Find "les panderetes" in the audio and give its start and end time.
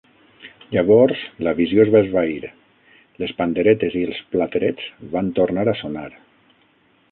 3.25-3.99